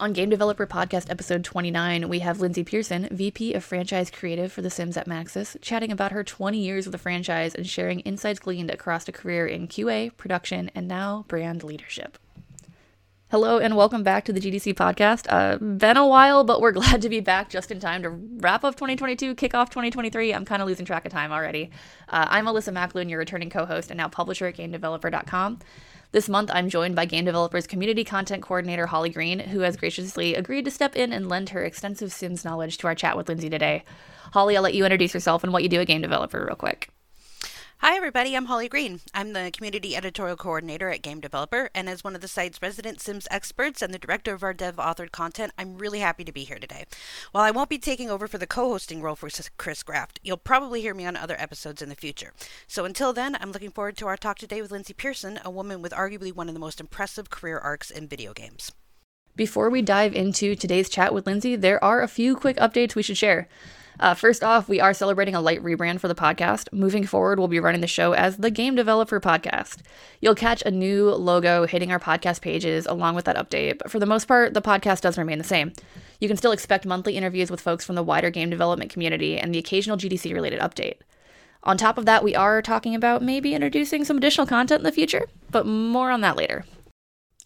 [0.00, 4.62] On Game Developer Podcast episode 29, we have Lyndsay Pearson, VP of Franchise Creative for
[4.62, 8.40] The Sims at Maxis, chatting about her 20 years with the franchise and sharing insights
[8.40, 12.16] gleaned across a career in QA, production, and now brand leadership.
[13.30, 15.26] Hello and welcome back to the GDC podcast.
[15.28, 18.64] Uh, been a while, but we're glad to be back just in time to wrap
[18.64, 20.32] up 2022, kick off 2023.
[20.32, 21.70] I'm kind of losing track of time already.
[22.08, 25.58] Uh, I'm Alissa McAloon, your returning co-host and now publisher at GameDeveloper.com.
[26.12, 30.34] This month, I'm joined by Game Developers Community Content Coordinator Holly Green, who has graciously
[30.34, 33.48] agreed to step in and lend her extensive Sims knowledge to our chat with Lyndsay
[33.48, 33.84] today.
[34.32, 36.90] Holly, I'll let you introduce yourself and what you do at Game Developer real quick.
[37.82, 38.36] Hi, everybody.
[38.36, 39.00] I'm Holly Green.
[39.14, 43.00] I'm the Community Editorial Coordinator at Game Developer, and as one of the site's resident
[43.00, 46.44] Sims experts and the director of our dev authored content, I'm really happy to be
[46.44, 46.84] here today.
[47.32, 50.36] While I won't be taking over for the co hosting role for Kris Graft, you'll
[50.36, 52.34] probably hear me on other episodes in the future.
[52.66, 55.80] So until then, I'm looking forward to our talk today with Lyndsay Pearson, a woman
[55.80, 58.72] with arguably one of the most impressive career arcs in video games.
[59.36, 63.02] Before we dive into today's chat with Lyndsay, there are a few quick updates we
[63.02, 63.48] should share.
[64.00, 66.72] Uh, first off, we are celebrating a light rebrand for the podcast.
[66.72, 69.82] Moving forward, we'll be running the show as the Game Developer Podcast.
[70.22, 73.98] You'll catch a new logo hitting our podcast pages along with that update, but for
[73.98, 75.74] the most part, the podcast does remain the same.
[76.18, 79.54] You can still expect monthly interviews with folks from the wider game development community and
[79.54, 80.96] the occasional GDC related update.
[81.64, 84.92] On top of that, we are talking about maybe introducing some additional content in the
[84.92, 86.64] future, but more on that later.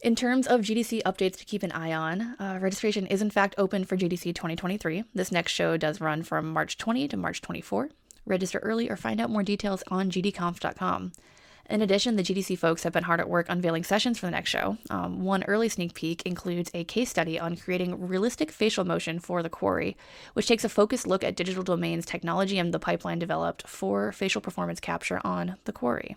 [0.05, 3.55] In terms of GDC updates to keep an eye on, uh, registration is in fact
[3.57, 5.05] open for GDC 2023.
[5.15, 7.89] This next show does run from March 20 to March 24.
[8.27, 11.13] Register early or find out more details on gdconf.com.
[11.71, 14.51] In addition, the GDC folks have been hard at work unveiling sessions for the next
[14.51, 14.77] show.
[14.91, 19.43] Um, one early sneak peek includes a case study on creating realistic facial motion for
[19.43, 19.97] the quarry,
[20.35, 24.43] which takes a focused look at digital domains technology and the pipeline developed for facial
[24.43, 26.15] performance capture on the quarry.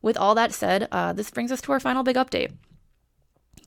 [0.00, 2.52] With all that said, uh, this brings us to our final big update.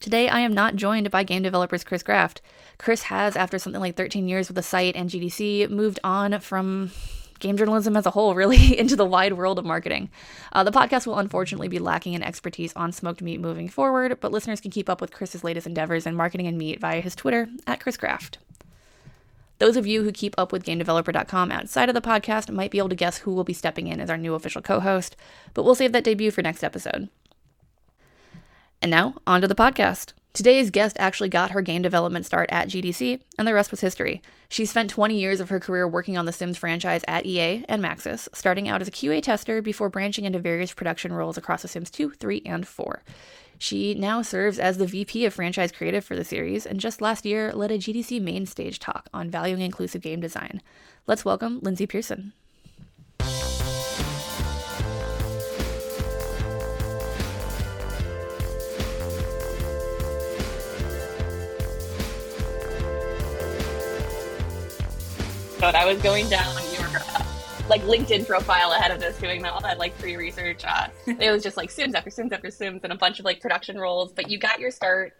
[0.02, 2.42] Today, I am not joined by game developers Kris Graft.
[2.76, 6.90] Kris has, after something like 13 years with the site and GDC, moved on from
[7.38, 10.10] game journalism as a whole, really, into the wide world of marketing.
[10.52, 14.32] Uh, the podcast will unfortunately be lacking in expertise on smoked meat moving forward, but
[14.32, 17.46] listeners can keep up with Kris's latest endeavors in marketing and meat via his Twitter
[17.68, 18.38] at Kris Graft.
[19.60, 22.88] Those of you who keep up with GameDeveloper.com outside of the podcast might be able
[22.88, 25.14] to guess who will be stepping in as our new official co host,
[25.54, 27.08] but we'll save that debut for next episode.
[28.82, 30.12] And now, on to the podcast.
[30.32, 34.20] Today's guest actually got her game development start at GDC, and the rest was history.
[34.48, 37.80] She spent 20 years of her career working on the Sims franchise at EA and
[37.80, 41.68] Maxis, starting out as a QA tester before branching into various production roles across The
[41.68, 43.04] Sims 2, 3, and 4.
[43.56, 47.24] She now serves as the VP of Franchise Creative for the series, and just last
[47.24, 50.60] year led a GDC main stage talk on valuing inclusive game design.
[51.06, 52.32] Let's welcome Lyndsay Pearson.
[65.62, 67.24] But I was going down your uh,
[67.68, 70.64] like LinkedIn profile ahead of this, doing all that like pre research.
[70.66, 73.40] Uh, it was just like Sims after Sims after Sims and a bunch of like
[73.40, 74.12] production roles.
[74.12, 75.12] But you got your start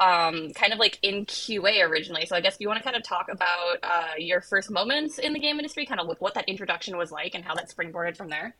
[0.00, 2.24] um, kind of like in QA originally.
[2.24, 5.34] So I guess you want to kind of talk about uh, your first moments in
[5.34, 8.16] the game industry, kind of with what that introduction was like and how that springboarded
[8.16, 8.56] from there.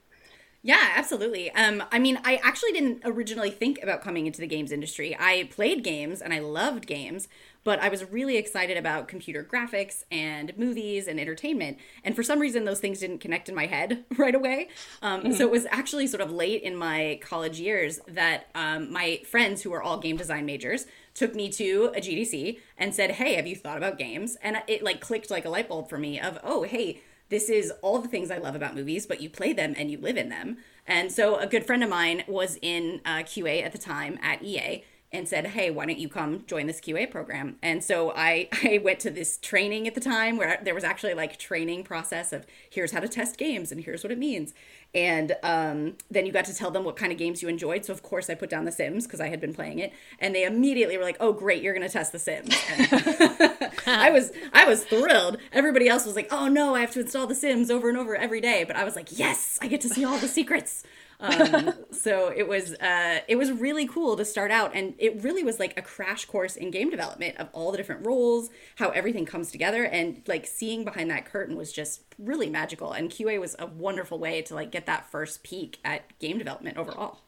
[0.67, 1.51] Yeah, absolutely.
[1.51, 5.15] Um, I mean, I actually didn't originally think about coming into the games industry.
[5.19, 7.29] I played games and I loved games,
[7.65, 11.79] but I was really excited about computer graphics and movies and entertainment.
[12.05, 14.69] And for some reason, those things didn't connect in my head right away.
[15.03, 15.33] Um, mm-hmm.
[15.33, 19.63] So it was actually sort of late in my college years that um, my friends,
[19.63, 23.47] who were all game design majors, took me to a GDC and said, "Hey, have
[23.47, 26.39] you thought about games?" And it like clicked like a light bulb for me of,
[26.45, 27.01] "Oh, hey."
[27.31, 29.99] This is all the things I love about movies, but you play them and you
[29.99, 30.59] live in them.
[30.87, 34.43] And so, a good friend of mine was in uh, QA at the time at
[34.43, 38.49] EA, and said, "Hey, why don't you come join this QA program?" And so I
[38.65, 42.33] I went to this training at the time where there was actually like training process
[42.33, 44.53] of here's how to test games and here's what it means.
[44.95, 47.85] And um, then you got to tell them what kind of games you enjoyed.
[47.85, 50.35] So of course I put down The Sims because I had been playing it, and
[50.35, 52.55] they immediately were like, "Oh, great, you're gonna test The Sims."
[53.87, 55.39] I was I was thrilled.
[55.53, 58.17] Everybody else was like, "Oh no, I have to install The Sims over and over
[58.17, 60.83] every day," but I was like, "Yes, I get to see all the secrets."
[61.25, 65.43] Um, so it was uh, it was really cool to start out, and it really
[65.43, 69.25] was like a crash course in game development of all the different roles, how everything
[69.25, 72.93] comes together, and like seeing behind that curtain was just really magical.
[72.93, 76.77] And QA was a wonderful way to like get that first peek at game development
[76.77, 77.21] overall.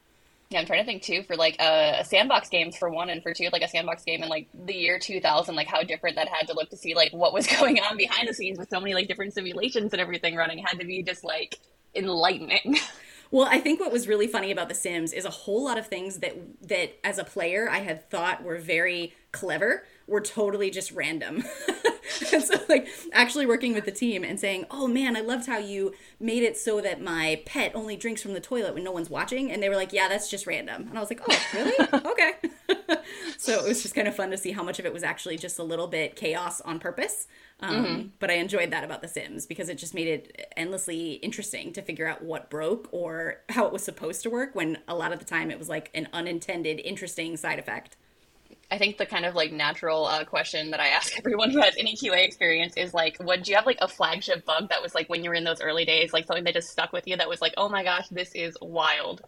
[0.49, 3.21] Yeah, I'm trying to think too for like uh, a sandbox games for one and
[3.21, 6.29] for two, like a sandbox game in like the year 2000, like how different that
[6.29, 8.79] had to look to see like what was going on behind the scenes with so
[8.79, 11.59] many like different simulations and everything running had to be just like
[11.95, 12.77] enlightening.
[13.31, 15.87] Well, I think what was really funny about The Sims is a whole lot of
[15.87, 16.35] things that
[16.67, 21.43] that as a player I had thought were very clever were totally just random.
[22.33, 25.57] and so like actually working with the team and saying, "Oh man, I loved how
[25.57, 29.09] you made it so that my pet only drinks from the toilet when no one's
[29.09, 31.89] watching." And they were like, "Yeah, that's just random." And I was like, "Oh, really?
[32.11, 32.33] okay."
[33.37, 35.37] so it was just kind of fun to see how much of it was actually
[35.37, 37.27] just a little bit chaos on purpose.
[37.59, 38.07] Um, mm-hmm.
[38.19, 41.81] But I enjoyed that about The Sims because it just made it endlessly interesting to
[41.81, 45.19] figure out what broke or how it was supposed to work when a lot of
[45.19, 47.97] the time it was like an unintended, interesting side effect.
[48.69, 51.75] I think the kind of like natural uh, question that I ask everyone who has
[51.77, 55.09] any QA experience is like, would you have like a flagship bug that was like
[55.09, 57.29] when you were in those early days, like something that just stuck with you that
[57.29, 59.21] was like, oh my gosh, this is wild?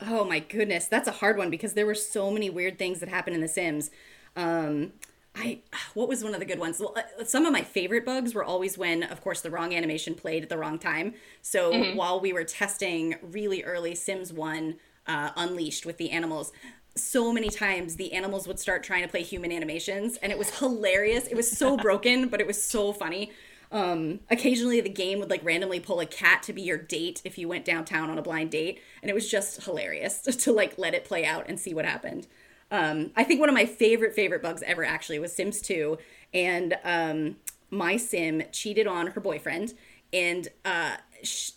[0.00, 3.08] Oh my goodness, that's a hard one because there were so many weird things that
[3.08, 3.90] happened in The Sims.
[4.36, 4.92] Um,
[5.34, 5.60] I
[5.94, 6.80] what was one of the good ones?
[6.80, 10.14] Well, uh, some of my favorite bugs were always when, of course, the wrong animation
[10.14, 11.14] played at the wrong time.
[11.42, 11.96] So mm-hmm.
[11.96, 16.52] while we were testing really early Sims One uh, Unleashed with the animals,
[16.96, 20.58] so many times the animals would start trying to play human animations and it was
[20.58, 23.30] hilarious it was so broken but it was so funny
[23.70, 27.36] um occasionally the game would like randomly pull a cat to be your date if
[27.36, 30.94] you went downtown on a blind date and it was just hilarious to like let
[30.94, 32.26] it play out and see what happened
[32.70, 35.98] um i think one of my favorite favorite bugs ever actually was sims 2
[36.32, 37.36] and um
[37.70, 39.74] my sim cheated on her boyfriend
[40.12, 40.96] and uh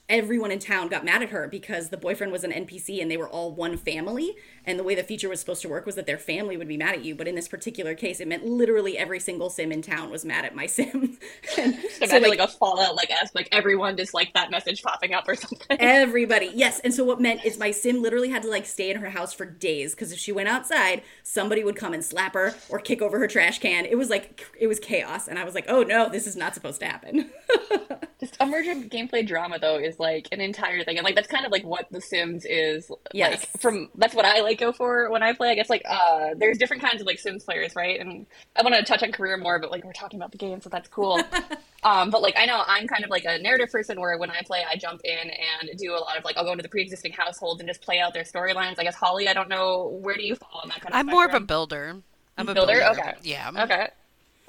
[0.08, 3.18] everyone in town got mad at her because the boyfriend was an NPC and they
[3.18, 4.36] were all one family.
[4.66, 6.78] And the way the feature was supposed to work was that their family would be
[6.78, 7.16] mad at you.
[7.16, 10.46] But in this particular case, it meant literally every single sim in town was mad
[10.46, 11.18] at my sim.
[11.58, 14.82] and so, so like, like, a fallout, like as like everyone just like that message
[14.84, 15.60] popping up or something.
[15.80, 16.80] Everybody, yes.
[16.84, 19.34] And so what meant is my sim literally had to like stay in her house
[19.34, 23.02] for days because if she went outside, somebody would come and slap her or kick
[23.02, 23.86] over her trash can.
[23.86, 26.54] It was like it was chaos, and I was like, oh no, this is not
[26.54, 27.30] supposed to happen.
[28.20, 31.52] just emergent gameplay drama though is like an entire thing, and like that's kind of
[31.52, 32.92] like what The Sims is.
[33.14, 33.32] Yes.
[33.32, 35.50] Like from that's what I like go for when I play.
[35.50, 38.00] I guess like uh, there's different kinds of like Sims players, right?
[38.00, 38.26] And
[38.56, 40.70] I want to touch on career more, but like we're talking about the game, so
[40.70, 41.22] that's cool.
[41.84, 44.42] um, but like I know I'm kind of like a narrative person where when I
[44.42, 47.12] play, I jump in and do a lot of like I'll go into the pre-existing
[47.12, 48.80] households and just play out their storylines.
[48.80, 50.98] I guess Holly, I don't know where do you fall on that kind of.
[50.98, 51.16] I'm spectrum?
[51.16, 52.02] more of a builder.
[52.38, 52.80] I'm a builder.
[52.80, 53.00] builder.
[53.00, 53.14] Okay.
[53.24, 53.52] Yeah.
[53.56, 53.90] Okay.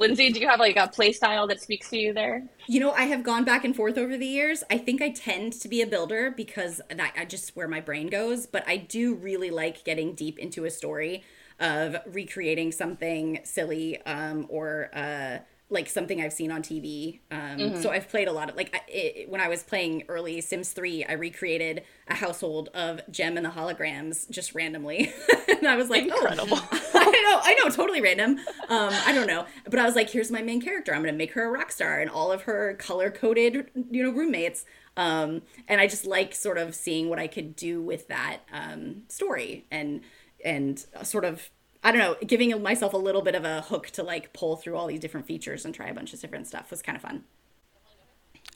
[0.00, 2.42] Lyndsay, do you have like a play style that speaks to you there?
[2.66, 4.64] You know, I have gone back and forth over the years.
[4.70, 8.06] I think I tend to be a builder because I, I just where my brain
[8.06, 11.22] goes, but I do really like getting deep into a story
[11.58, 15.38] of recreating something silly um, or uh,
[15.70, 17.20] like something I've seen on TV.
[17.30, 17.80] Um, mm-hmm.
[17.80, 21.04] So I've played a lot of like it, when I was playing early Sims 3,
[21.04, 25.12] I recreated a household of Jem and the holograms just randomly,
[25.48, 26.58] and I was like, oh, Incredible.
[26.60, 28.38] oh, I know, I know, totally random.
[28.68, 30.92] Um, I don't know, but I was like, here's my main character.
[30.92, 34.10] I'm gonna make her a rock star, and all of her color coded, you know,
[34.10, 34.64] roommates.
[34.96, 39.04] Um, and I just like sort of seeing what I could do with that um,
[39.08, 40.00] story and
[40.44, 41.50] and sort of
[41.82, 44.76] I don't know, giving myself a little bit of a hook to like pull through
[44.76, 47.24] all these different features and try a bunch of different stuff was kind of fun.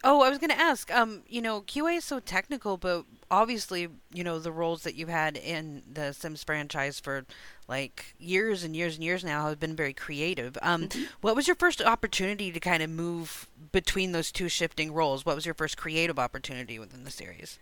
[0.07, 3.89] Oh, I was going to ask, um, you know, QA is so technical, but obviously,
[4.13, 7.25] you know, the roles that you've had in the Sims franchise for
[7.69, 10.59] like years and years and years now have been very creative.
[10.61, 11.05] Um, mm-hmm.
[11.23, 15.25] What was your first opportunity to kind of move between those two shifting roles?
[15.25, 17.59] What was your first creative opportunity within the series?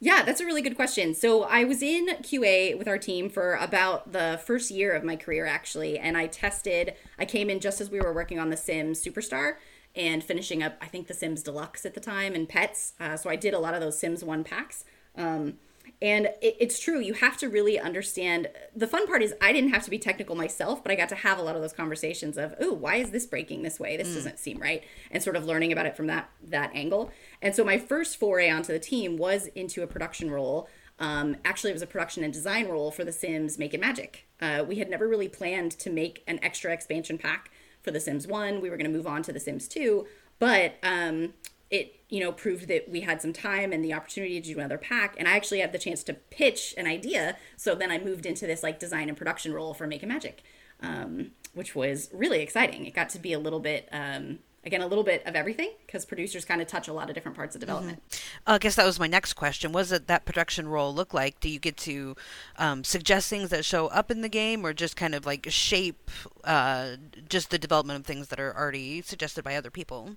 [0.00, 1.14] Yeah, that's a really good question.
[1.14, 5.16] So I was in QA with our team for about the first year of my
[5.16, 6.94] career, actually, and I tested.
[7.18, 9.54] I came in just as we were working on The Sims Superstar
[9.96, 12.94] and finishing up, I think, The Sims Deluxe at the time and Pets.
[13.00, 14.84] Uh, so I did a lot of those Sims One packs.
[15.16, 15.54] Um,
[16.02, 18.48] and it, it's true, you have to really understand.
[18.74, 21.14] The fun part is, I didn't have to be technical myself, but I got to
[21.14, 23.96] have a lot of those conversations of, oh, why is this breaking this way?
[23.96, 24.14] This mm.
[24.14, 27.10] doesn't seem right, and sort of learning about it from that that angle.
[27.40, 30.68] And so my first foray onto the team was into a production role.
[30.98, 34.26] Um, actually, it was a production and design role for The Sims Make It Magic.
[34.40, 37.50] Uh, we had never really planned to make an extra expansion pack
[37.82, 38.60] for The Sims 1.
[38.60, 40.06] We were going to move on to The Sims 2,
[40.38, 41.34] but um,
[41.70, 44.78] it you know proved that we had some time and the opportunity to do another
[44.78, 45.16] pack.
[45.18, 47.36] And i actually had the chance to pitch an idea.
[47.56, 50.44] So then i moved into this like design and production role for make it magic
[50.84, 52.86] um, which was really exciting.
[52.86, 56.04] It got to be a little bit um, again a little bit of everything because
[56.04, 58.02] producers kind of touch a lot of different parts of development.
[58.10, 58.52] Mm-hmm.
[58.52, 59.72] i guess that was my next question.
[59.72, 61.40] What does that production role look like?
[61.40, 62.16] Do you get to
[62.56, 66.10] um, suggest things that show up in the game or just kind of like shape
[66.44, 66.96] uh,
[67.28, 70.16] just the development of things that are already suggested by other people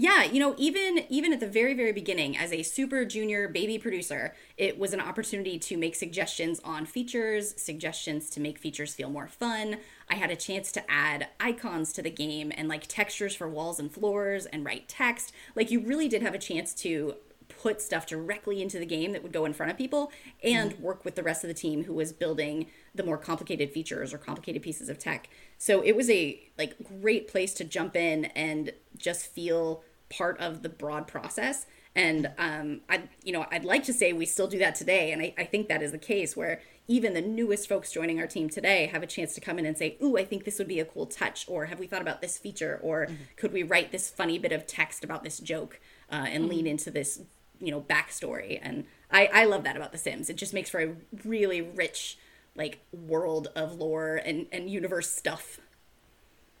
[0.00, 3.76] yeah you know even even at the very very beginning as a super junior baby
[3.76, 9.10] producer it was an opportunity to make suggestions on features suggestions to make features feel
[9.10, 9.76] more fun
[10.08, 13.78] i had a chance to add icons to the game and like textures for walls
[13.78, 17.14] and floors and write text like you really did have a chance to
[17.60, 20.10] put stuff directly into the game that would go in front of people
[20.42, 20.82] and mm-hmm.
[20.82, 24.18] work with the rest of the team who was building the more complicated features or
[24.18, 25.28] complicated pieces of tech.
[25.58, 30.62] So it was a like great place to jump in and just feel part of
[30.62, 31.66] the broad process.
[31.94, 35.20] And um, I, you know, I'd like to say we still do that today, and
[35.22, 38.48] I, I think that is the case where even the newest folks joining our team
[38.48, 40.78] today have a chance to come in and say, "Ooh, I think this would be
[40.78, 43.14] a cool touch," or "Have we thought about this feature?" or mm-hmm.
[43.36, 45.80] "Could we write this funny bit of text about this joke
[46.12, 46.52] uh, and mm-hmm.
[46.52, 47.22] lean into this,
[47.58, 50.30] you know, backstory?" And I, I love that about The Sims.
[50.30, 52.18] It just makes for a really rich,
[52.54, 55.58] like, world of lore and and universe stuff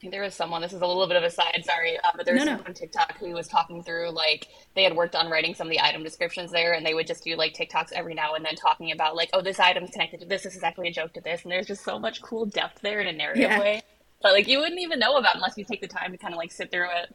[0.00, 0.62] think there was someone.
[0.62, 2.64] This is a little bit of a side, sorry, uh, but there was no, someone
[2.64, 2.68] no.
[2.70, 5.80] on TikTok who was talking through like they had worked on writing some of the
[5.80, 8.92] item descriptions there, and they would just do like TikToks every now and then talking
[8.92, 10.42] about like, oh, this item's connected to this.
[10.42, 13.00] This is actually a joke to this, and there's just so much cool depth there
[13.00, 13.60] in a narrative yeah.
[13.60, 13.82] way.
[14.22, 16.38] But like you wouldn't even know about unless you take the time to kind of
[16.38, 17.14] like sit through it.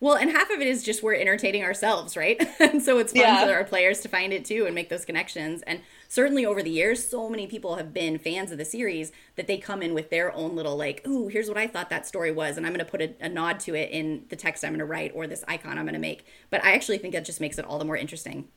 [0.00, 2.40] Well, and half of it is just we're entertaining ourselves, right?
[2.60, 3.44] and so it's fun yeah.
[3.44, 5.60] for our players to find it too and make those connections.
[5.62, 9.46] And certainly over the years, so many people have been fans of the series that
[9.46, 12.32] they come in with their own little like, "Ooh, here's what I thought that story
[12.32, 14.70] was," and I'm going to put a, a, nod to it in the text I'm
[14.70, 16.24] going to write or this icon I'm going to make.
[16.48, 18.48] But I actually think that just makes it all the more interesting.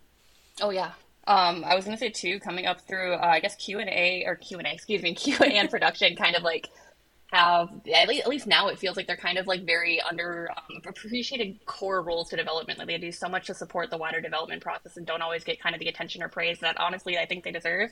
[0.62, 0.92] Oh yeah,
[1.28, 4.24] um, I was gonna say too, coming up through, uh, I guess Q and A
[4.26, 6.70] or Q and A, excuse me, Q and A and production, kind of like
[7.34, 10.50] have at least, at least now it feels like they're kind of like very under
[10.52, 12.80] um, appreciated core roles to development.
[12.80, 15.60] Like they do so much to support the wider development process and don't always get
[15.60, 17.92] kind of the attention or praise that honestly i think they deserve.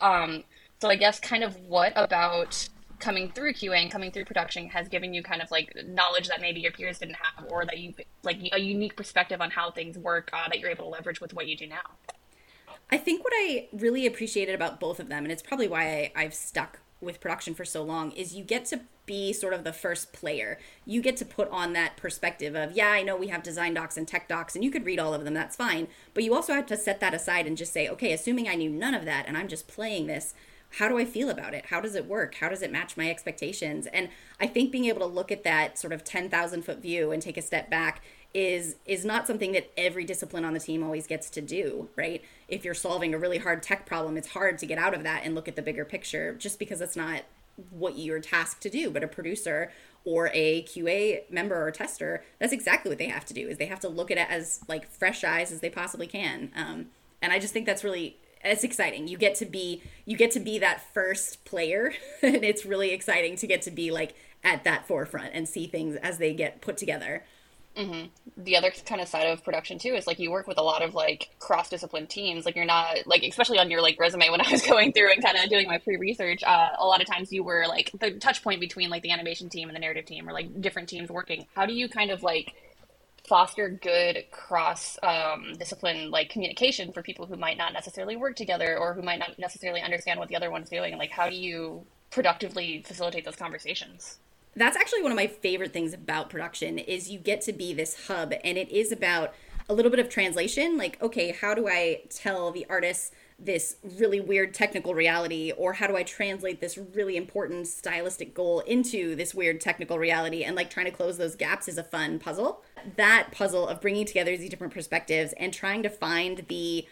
[0.00, 0.44] Um,
[0.80, 4.88] so i guess kind of what about coming through qa and coming through production has
[4.88, 7.92] given you kind of like knowledge that maybe your peers didn't have or that you
[8.22, 11.34] like a unique perspective on how things work uh, that you're able to leverage with
[11.34, 11.82] what you do now?
[12.90, 16.22] I think what I really appreciated about both of them, and it's probably why I,
[16.24, 19.72] have stuck with production for so long is you get to be sort of the
[19.72, 20.58] first player.
[20.86, 23.96] You get to put on that perspective of, yeah, I know we have design docs
[23.96, 25.88] and tech docs, and you could read all of them, that's fine.
[26.14, 28.70] But you also have to set that aside and just say, okay, assuming I knew
[28.70, 30.34] none of that and I'm just playing this,
[30.78, 31.66] how do I feel about it?
[31.66, 32.36] How does it work?
[32.36, 33.86] How does it match my expectations?
[33.86, 34.08] And
[34.40, 37.36] I think being able to look at that sort of 10,000 foot view and take
[37.36, 38.02] a step back
[38.34, 42.24] is is not something that every discipline on the team always gets to do, right?
[42.48, 45.22] If you're solving a really hard tech problem, it's hard to get out of that
[45.24, 47.22] and look at the bigger picture just because it's not
[47.68, 48.90] what you're tasked to do.
[48.90, 49.70] But a producer
[50.06, 53.48] or a QA member or tester, that's exactly what they have to do.
[53.48, 56.50] Is they have to look at it as like fresh eyes as they possibly can.
[56.56, 56.86] Um,
[57.20, 59.08] and I just think that's really it's exciting.
[59.08, 63.36] You get to be you get to be that first player, and it's really exciting
[63.36, 66.76] to get to be like at that forefront and see things as they get put
[66.76, 67.24] together.
[67.76, 68.08] Mm-hmm.
[68.42, 70.82] The other kind of side of production too is like you work with a lot
[70.82, 72.44] of like cross discipline teams.
[72.44, 75.24] Like you're not like especially on your like resume when I was going through and
[75.24, 76.42] kind of doing my pre research.
[76.42, 79.48] Uh, a lot of times you were like the touch point between like the animation
[79.48, 81.46] team and the narrative team, or like different teams working.
[81.54, 82.54] How do you kind of like
[83.26, 88.76] foster good cross um, discipline like communication for people who might not necessarily work together
[88.76, 90.98] or who might not necessarily understand what the other one's doing?
[90.98, 94.18] Like how do you productively facilitate those conversations?
[94.54, 98.06] that's actually one of my favorite things about production is you get to be this
[98.06, 99.32] hub and it is about
[99.68, 104.20] a little bit of translation like okay how do i tell the artists this really
[104.20, 109.34] weird technical reality or how do i translate this really important stylistic goal into this
[109.34, 110.44] weird technical reality?
[110.44, 112.62] And like trying to close those gaps is a fun puzzle.
[112.96, 116.86] That puzzle of bringing together these different perspectives and trying to find the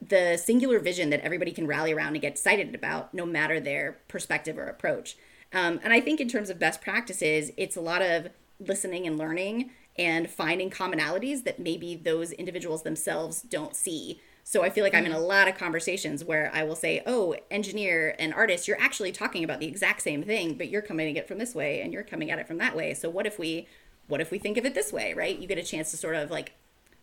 [0.00, 3.98] the singular vision that everybody can rally around and get excited about no matter their
[4.06, 5.16] perspective or approach.
[5.52, 8.28] Um, and I think in terms of best practices, it's a lot of
[8.60, 14.20] listening and learning and finding commonalities that maybe those individuals themselves don't see.
[14.50, 15.24] So I feel like I'm in a mm-hmm.
[15.24, 19.60] lot of conversations where I will say, "Oh, engineer and artist, you're actually talking about
[19.60, 22.30] the exact same thing, but you're coming at it from this way and you're coming
[22.30, 22.94] at it from that way.
[22.94, 23.68] So what if we
[24.06, 25.38] what if we think of it this way, right?
[25.38, 26.54] You get a chance to sort of like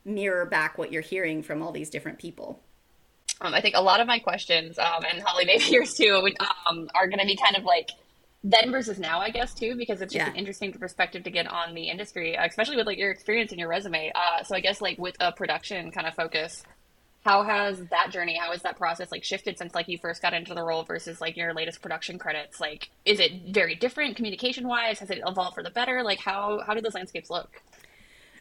[0.03, 2.63] mirror back what you're hearing from all these different people.
[3.41, 6.27] Um, I think a lot of my questions, um, and Holly, maybe yours too,
[6.67, 7.91] um, are going to be kind of like
[8.43, 10.31] then versus now, I guess too, because it's just yeah.
[10.31, 13.59] an interesting perspective to get on the industry, uh, especially with like your experience and
[13.59, 14.11] your resume.
[14.15, 16.63] Uh, so I guess like with a production kind of focus,
[17.25, 20.35] how has that journey, how has that process like shifted since like you first got
[20.35, 22.61] into the role versus like your latest production credits?
[22.61, 24.99] Like, is it very different communication wise?
[24.99, 26.03] Has it evolved for the better?
[26.03, 27.63] Like, how how do those landscapes look?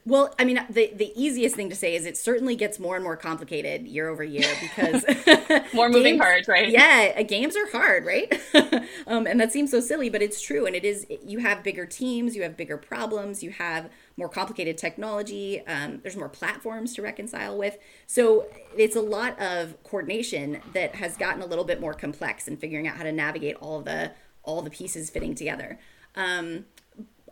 [0.06, 3.02] Well, I mean, the the easiest thing to say is it certainly gets more and
[3.02, 5.02] more complicated year over year because
[5.74, 6.68] more moving parts, right?
[6.68, 8.30] Yeah, games are hard, right?
[9.06, 10.66] um, and that seems so silly, but it's true.
[10.66, 11.06] And it is.
[11.24, 15.66] You have bigger teams, you have bigger problems, you have more complicated technology.
[15.66, 17.78] Um, there's more platforms to reconcile with.
[18.06, 18.46] So
[18.76, 22.86] it's a lot of coordination that has gotten a little bit more complex in figuring
[22.86, 25.78] out how to navigate all the all the pieces fitting together.
[26.14, 26.66] Um,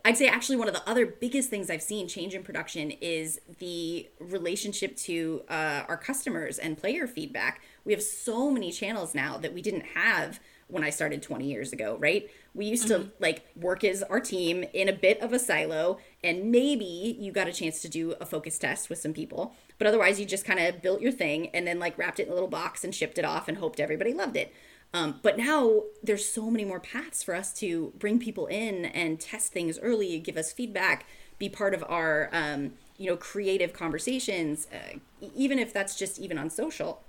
[0.05, 3.39] I'd say actually one of the other biggest things I've seen change in production is
[3.59, 7.61] the relationship to uh, our customers and player feedback.
[7.85, 11.71] We have so many channels now that we didn't have when I started 20 years
[11.71, 12.29] ago, right?
[12.53, 13.03] We used mm-hmm.
[13.03, 17.31] to like work as our team in a bit of a silo, and maybe you
[17.31, 20.45] got a chance to do a focus test with some people, but otherwise you just
[20.45, 22.93] kind of built your thing and then like wrapped it in a little box and
[22.93, 24.53] shipped it off and hoped everybody loved it.
[24.93, 29.19] Um, but now there's so many more paths for us to bring people in and
[29.19, 31.07] test things early, give us feedback,
[31.39, 34.97] be part of our um, you know creative conversations, uh,
[35.35, 37.03] even if that's just even on social,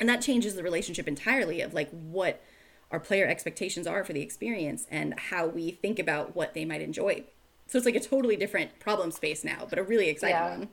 [0.00, 2.42] and that changes the relationship entirely of like what
[2.90, 6.80] our player expectations are for the experience and how we think about what they might
[6.80, 7.22] enjoy.
[7.68, 10.58] So it's like a totally different problem space now, but a really exciting yeah.
[10.58, 10.68] one.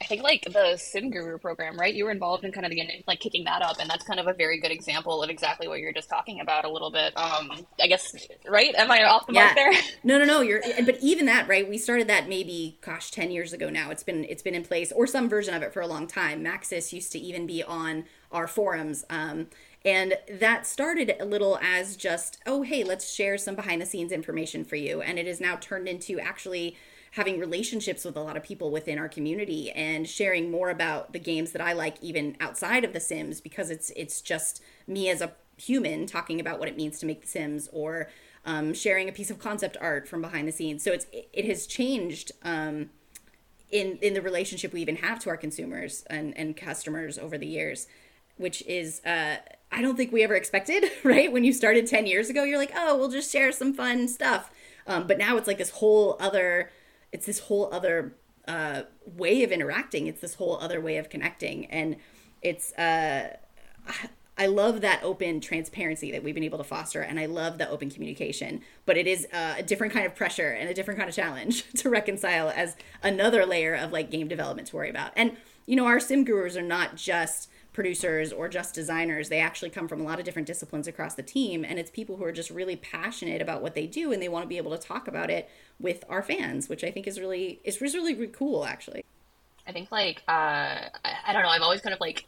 [0.00, 1.94] I think like the Sim Guru program, right?
[1.94, 4.26] You were involved in kind of the like kicking that up, and that's kind of
[4.26, 7.16] a very good example of exactly what you're just talking about a little bit.
[7.16, 7.50] Um,
[7.80, 8.14] I guess,
[8.46, 8.74] right?
[8.74, 9.44] Am I off the yeah.
[9.44, 9.72] mark there?
[10.04, 10.40] No, no, no.
[10.42, 11.66] You're, but even that, right?
[11.66, 13.90] We started that maybe, gosh, ten years ago now.
[13.90, 16.44] It's been it's been in place or some version of it for a long time.
[16.44, 19.04] Maxis used to even be on our forums.
[19.08, 19.48] Um,
[19.84, 24.10] and that started a little as just, oh, hey, let's share some behind the scenes
[24.10, 25.00] information for you.
[25.00, 26.76] And it is now turned into actually
[27.16, 31.18] having relationships with a lot of people within our community and sharing more about the
[31.18, 35.22] games that I like even outside of the Sims because it's it's just me as
[35.22, 38.10] a human talking about what it means to make the Sims or
[38.44, 40.82] um, sharing a piece of concept art from behind the scenes.
[40.82, 42.90] So it's it has changed um,
[43.70, 47.46] in in the relationship we even have to our consumers and and customers over the
[47.46, 47.86] years,
[48.36, 49.36] which is uh,
[49.72, 50.84] I don't think we ever expected.
[51.02, 54.06] Right when you started ten years ago, you're like, oh, we'll just share some fun
[54.06, 54.50] stuff.
[54.86, 56.70] Um, but now it's like this whole other
[57.16, 58.14] it's this whole other
[58.46, 60.06] uh, way of interacting.
[60.06, 61.96] It's this whole other way of connecting, and
[62.42, 63.38] it's uh,
[64.36, 67.68] I love that open transparency that we've been able to foster, and I love the
[67.70, 68.60] open communication.
[68.84, 71.64] But it is uh, a different kind of pressure and a different kind of challenge
[71.76, 75.12] to reconcile as another layer of like game development to worry about.
[75.16, 79.28] And you know, our sim gurus are not just producers or just designers.
[79.28, 81.64] They actually come from a lot of different disciplines across the team.
[81.64, 84.44] And it's people who are just really passionate about what they do and they want
[84.44, 87.60] to be able to talk about it with our fans, which I think is really
[87.62, 89.04] is really, really cool actually.
[89.68, 92.26] I think like uh I, don't know, I've always kind of like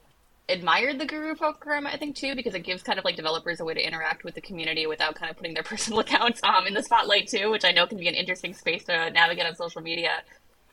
[0.50, 3.64] admired the guru program i think too because it gives kind of like developers a
[3.66, 6.72] way to interact with the community without kind of putting their personal accounts um, in
[6.72, 9.82] the spotlight too which i know can be an interesting space to navigate on social
[9.82, 10.22] media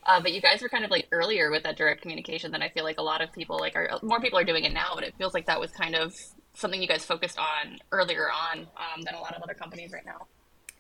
[0.06, 2.70] uh, but you guys were kind of like earlier with that direct communication than I
[2.70, 5.04] feel like a lot of people like are more people are doing it now, but
[5.04, 6.16] it feels like that was kind of
[6.54, 10.06] something you guys focused on earlier on um, than a lot of other companies right
[10.06, 10.28] now.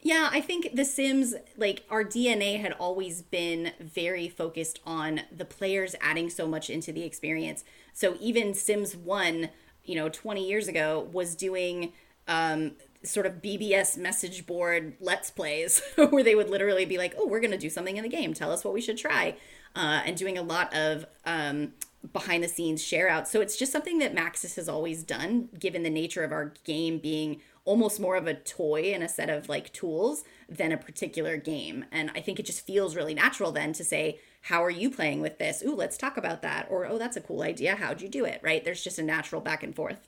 [0.01, 5.45] Yeah, I think The Sims, like our DNA had always been very focused on the
[5.45, 7.63] players adding so much into the experience.
[7.91, 9.49] So even Sims 1,
[9.83, 11.93] you know, 20 years ago was doing
[12.27, 12.73] um,
[13.05, 17.39] sort of BBS message board let's plays where they would literally be like, oh, we're
[17.39, 18.33] going to do something in the game.
[18.33, 19.35] Tell us what we should try.
[19.75, 21.73] Uh, and doing a lot of um,
[22.13, 23.27] behind the scenes share out.
[23.27, 26.97] So it's just something that Maxis has always done, given the nature of our game
[26.97, 31.35] being almost more of a toy and a set of like tools than a particular
[31.35, 31.85] game.
[31.91, 35.21] And I think it just feels really natural then to say, how are you playing
[35.21, 35.63] with this?
[35.65, 36.67] Ooh, let's talk about that.
[36.69, 37.75] Or, oh, that's a cool idea.
[37.75, 38.39] How'd you do it?
[38.43, 38.63] Right?
[38.63, 40.07] There's just a natural back and forth.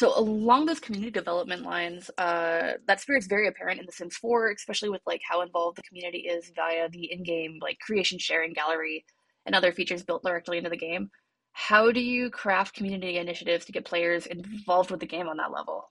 [0.00, 4.50] So along those community development lines, uh, that spirit's very apparent in The Sims 4,
[4.52, 9.04] especially with like how involved the community is via the in-game like creation sharing gallery
[9.44, 11.10] and other features built directly into the game.
[11.52, 15.52] How do you craft community initiatives to get players involved with the game on that
[15.52, 15.90] level?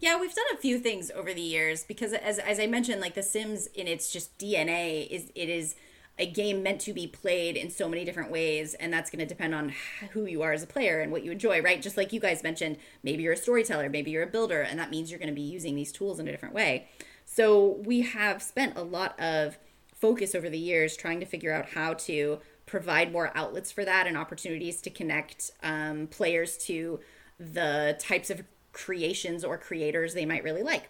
[0.00, 3.14] Yeah, we've done a few things over the years because as as I mentioned, like
[3.14, 5.76] The Sims in its just DNA is it is
[6.18, 9.26] a game meant to be played in so many different ways and that's going to
[9.26, 9.72] depend on
[10.10, 11.80] who you are as a player and what you enjoy right?
[11.80, 14.90] Just like you guys mentioned maybe you're a storyteller maybe you're a builder and that
[14.90, 16.88] means you're going to be using these tools in a different way.
[17.24, 19.58] So we have spent a lot of
[19.94, 24.06] focus over the years trying to figure out how to provide more outlets for that
[24.06, 27.00] and opportunities to connect um, players to
[27.38, 30.88] the types of creations or creators they might really like.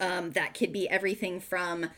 [0.00, 1.90] Um, that could be everything from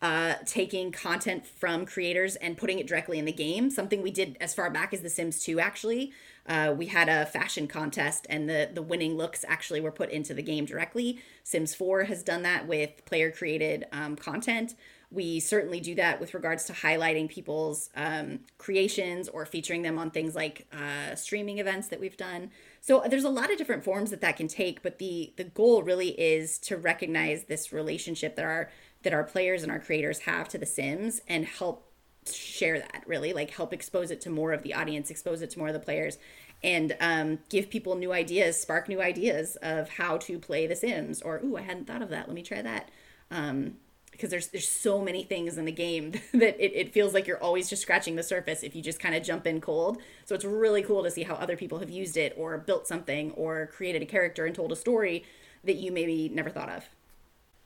[0.00, 3.70] uh, taking content from creators and putting it directly in the game.
[3.70, 6.12] Something we did as far back as The Sims 2, actually.
[6.46, 10.32] Uh, we had a fashion contest, and the, the winning looks actually were put into
[10.32, 11.18] the game directly.
[11.42, 14.74] Sims 4 has done that with player created um, content.
[15.10, 20.10] We certainly do that with regards to highlighting people's um, creations or featuring them on
[20.10, 22.50] things like uh, streaming events that we've done.
[22.82, 25.82] So there's a lot of different forms that that can take, but the the goal
[25.82, 28.70] really is to recognize this relationship that our
[29.02, 31.84] that our players and our creators have to the Sims and help
[32.30, 35.58] share that really like help expose it to more of the audience expose it to
[35.58, 36.18] more of the players
[36.62, 41.22] and um, give people new ideas, spark new ideas of how to play The Sims.
[41.22, 42.26] Or, ooh, I hadn't thought of that.
[42.26, 42.90] Let me try that.
[43.30, 43.74] Um,
[44.10, 47.40] because there's there's so many things in the game that it, it feels like you're
[47.40, 49.98] always just scratching the surface if you just kind of jump in cold.
[50.24, 53.30] So it's really cool to see how other people have used it or built something
[53.32, 55.24] or created a character and told a story
[55.62, 56.88] that you maybe never thought of.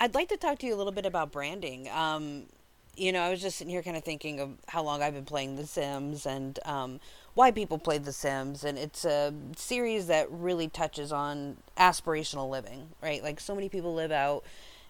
[0.02, 1.88] I'd like to talk to you a little bit about branding.
[1.88, 2.46] Um,
[2.96, 5.24] you know, I was just sitting here kind of thinking of how long I've been
[5.24, 6.98] playing The Sims and um,
[7.34, 8.64] why people play The Sims.
[8.64, 13.22] And it's a series that really touches on aspirational living, right?
[13.22, 14.42] Like, so many people live out,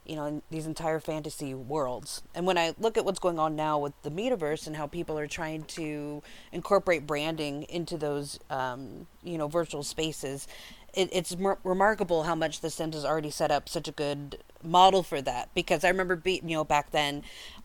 [0.06, 2.22] you know, these entire fantasy worlds.
[2.34, 5.18] And when I look at what's going on now with the metaverse and how people
[5.18, 6.22] are trying to
[6.52, 10.48] incorporate branding into those, um, you know, virtual spaces,
[10.94, 15.02] it, it's remarkable how much The Sims has already set up such a good model
[15.02, 15.48] for that.
[15.54, 17.22] Because I remember, be, you know, back then,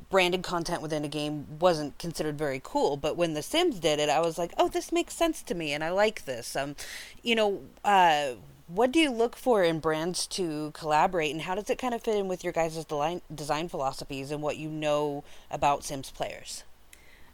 [0.10, 2.98] branded content within a game wasn't considered very cool.
[2.98, 5.74] But when The Sims did it, I was like, oh, this makes sense to me,
[5.74, 6.56] and I like this.
[6.56, 6.76] Um,
[7.24, 8.34] you know, uh,
[8.68, 12.02] what do you look for in brands to collaborate, and how does it kind of
[12.02, 12.86] fit in with your guys'
[13.34, 16.64] design philosophies and what you know about Sims players?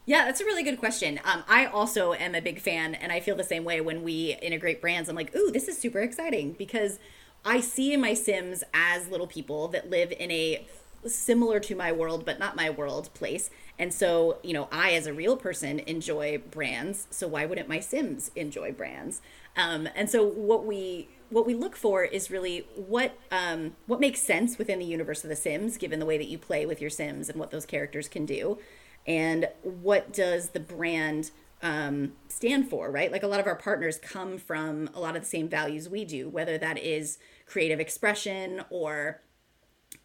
[0.06, 1.20] Yeah, that's a really good question.
[1.24, 4.38] Um, I also am a big fan, and I feel the same way when we
[4.42, 5.08] integrate brands.
[5.08, 7.00] I'm like, ooh, this is super exciting because
[7.46, 10.66] I see my Sims as little people that live in a
[11.06, 13.50] similar to my world, but not my world place.
[13.78, 17.08] And so, you know, I as a real person enjoy brands.
[17.10, 19.22] So why wouldn't my Sims enjoy brands?
[19.58, 24.22] Um, and so what we what we look for is really what um, what makes
[24.22, 26.90] sense within the universe of the Sims, given the way that you play with your
[26.90, 28.60] Sims and what those characters can do,
[29.06, 31.32] and what does the brand
[31.64, 33.12] um, stand for, right?
[33.12, 36.04] Like a lot of our partners come from a lot of the same values we
[36.04, 39.22] do, whether that is creative expression or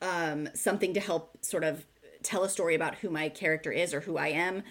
[0.01, 1.85] um, something to help sort of
[2.23, 4.62] tell a story about who my character is or who I am.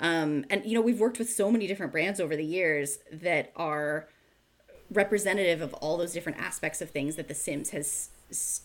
[0.00, 3.52] Um, and you know, we've worked with so many different brands over the years that
[3.54, 4.08] are
[4.90, 8.10] representative of all those different aspects of things that The Sims has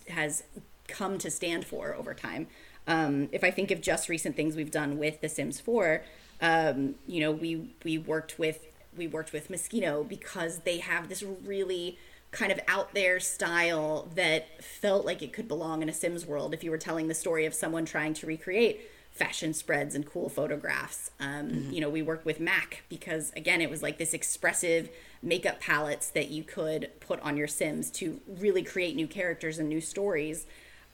[0.10, 0.44] has
[0.88, 2.48] come to stand for over time.
[2.88, 6.04] Um, if I think of just recent things we've done with The Sims 4,
[6.42, 8.66] um, you know, we we worked with
[8.98, 11.98] we worked with Moschino because they have this really
[12.32, 16.54] kind of out there style that felt like it could belong in a Sims world
[16.54, 18.82] if you were telling the story of someone trying to recreate
[19.16, 21.10] fashion spreads and cool photographs.
[21.22, 21.72] Um, mm-hmm.
[21.72, 24.90] You know, we worked with Mac because, again, it was like this expressive
[25.24, 29.70] makeup palettes that you could put on your Sims to really create new characters and
[29.70, 30.46] new stories.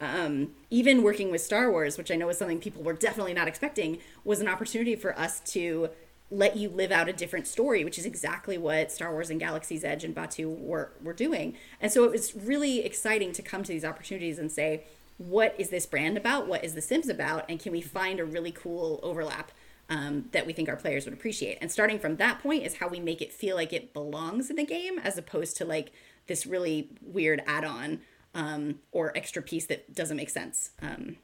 [0.02, 3.48] Um, even working with Star Wars, which I know is something people were definitely not
[3.48, 5.92] expecting, was an opportunity for us to
[6.32, 9.84] let you live out a different story, which is exactly what Star Wars and Galaxy's
[9.84, 11.56] Edge and Batuu were, were doing.
[11.80, 14.86] And so it was really exciting to come to these opportunities and say,
[15.18, 16.48] what is this brand about?
[16.48, 17.46] What is The Sims about?
[17.48, 19.52] And can we find a really cool overlap
[19.90, 21.60] um, that we think our players would appreciate?
[21.62, 24.56] And starting from that point is how we make it feel like it belongs in
[24.56, 25.92] the game as opposed to like
[26.28, 28.00] this really weird add on
[28.34, 30.72] um, or extra piece that doesn't make sense.
[30.82, 31.18] Um,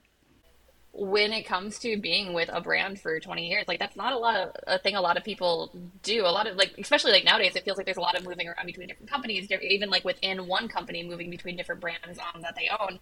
[0.98, 4.18] when it comes to being with a brand for 20 years like that's not a
[4.18, 6.26] lot of a thing a lot of people do.
[6.26, 8.48] A lot of like especially like nowadays it feels like there's a lot of moving
[8.48, 9.48] around between different companies.
[9.62, 13.00] Even like within one company moving between different brands um, that they own.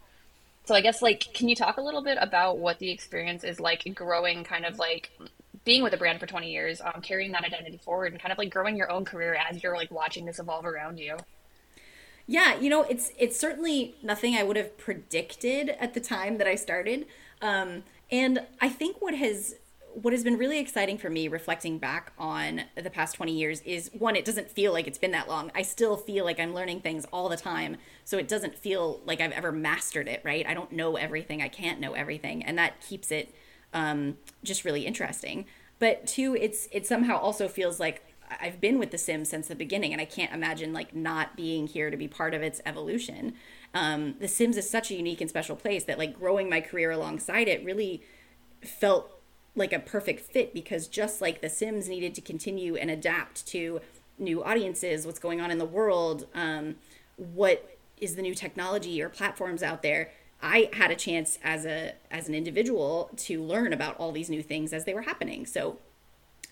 [0.66, 3.60] So i guess like can you talk a little bit about what the experience is
[3.60, 5.12] like growing kind of like
[5.64, 8.38] being with a brand for 20 years um, carrying that identity forward and kind of
[8.38, 11.18] like growing your own career as you're like watching this evolve around you
[12.28, 16.48] yeah you know it's it's certainly nothing i would have predicted at the time that
[16.48, 17.06] i started.
[17.42, 19.56] Um, and I think what has
[19.94, 23.90] what has been really exciting for me reflecting back on the past 20 years is
[23.94, 25.52] one it doesn't feel like it's been that long.
[25.56, 29.22] I still feel like i'm learning things all the time so it doesn't feel like
[29.22, 30.46] i've ever mastered it right?
[30.46, 33.34] I don't know everything i can't know everything and that keeps it
[33.74, 35.46] um, just really interesting.
[35.80, 38.05] But two it's it somehow also feels like
[38.40, 41.68] i've been with the sims since the beginning and i can't imagine like not being
[41.68, 43.34] here to be part of its evolution.
[43.74, 46.92] Um, the sims is such a unique and special place that like growing my career
[46.92, 48.02] alongside it really
[48.62, 49.20] felt
[49.56, 53.82] like a perfect fit because just like the sims needed to continue and adapt to
[54.18, 56.76] new audiences what's going on in the world um,
[57.18, 60.10] what is the new technology or platforms out there
[60.42, 64.42] i had a chance as a as an individual to learn about all these new
[64.42, 65.46] things as they were happening.
[65.46, 65.80] So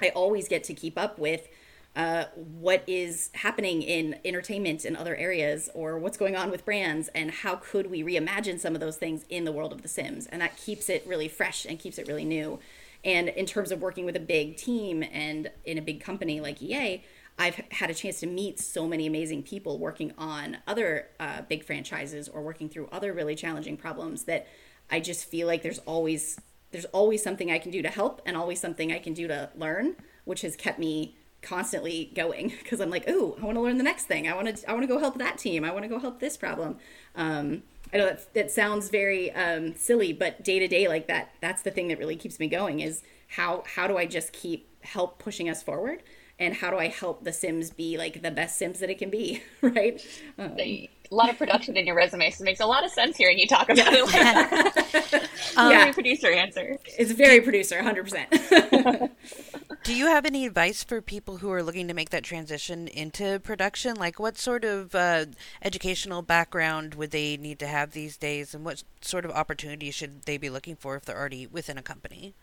[0.01, 1.47] i always get to keep up with
[1.95, 7.07] uh, what is happening in entertainment and other areas or what's going on with brands
[7.09, 10.25] and how could we reimagine some of those things in the world of the sims.
[10.27, 12.59] And that keeps it really fresh and keeps it really new.
[13.05, 16.61] And in terms of working with a big team and in a big company like
[16.61, 17.03] ea
[17.37, 21.63] i've had a chance to meet so many amazing people working on other uh, big
[21.63, 24.47] franchises or working through other really challenging problems that
[24.91, 26.39] i just feel like there's always
[26.73, 29.49] there's always something i can do to help and always something i can do to
[29.55, 33.77] learn which has kept me constantly going because I'm like, oh, I want to learn
[33.77, 34.27] the next thing.
[34.27, 35.63] I want to I want to go help that team.
[35.63, 36.77] I want to go help this problem.
[37.15, 41.35] Um, I know that that sounds very um, silly, but day to day like that,
[41.41, 42.79] that's the thing that really keeps me going.
[42.79, 46.01] Is how how do I just keep help pushing us forward,
[46.39, 49.11] and how do I help The Sims be like the best Sims that it can
[49.11, 50.03] be, right?
[50.39, 50.57] Um,
[51.13, 53.37] a lot of production in your resume, so it makes a lot of sense hearing
[53.39, 54.03] you talk about it.
[55.13, 55.23] Like,
[55.55, 55.91] Um, very yeah.
[55.93, 56.77] producer answer.
[56.97, 59.11] it's very producer, 100%.
[59.83, 63.39] Do you have any advice for people who are looking to make that transition into
[63.39, 63.95] production?
[63.95, 65.25] Like, what sort of uh,
[65.61, 70.23] educational background would they need to have these days, and what sort of opportunities should
[70.23, 72.33] they be looking for if they're already within a company?